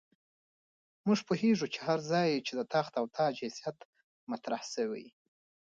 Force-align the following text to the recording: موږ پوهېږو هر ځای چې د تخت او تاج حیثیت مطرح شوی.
موږ 1.05 1.19
پوهېږو 1.27 1.65
هر 1.87 1.99
ځای 2.11 2.29
چې 2.47 2.51
د 2.55 2.61
تخت 2.73 2.93
او 2.99 3.05
تاج 3.17 3.33
حیثیت 3.43 3.77
مطرح 4.31 4.61
شوی. 4.73 5.05